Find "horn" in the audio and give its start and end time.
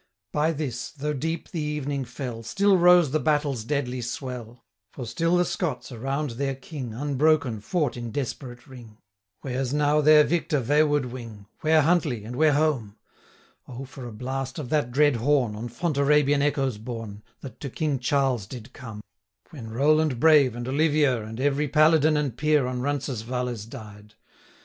15.17-15.55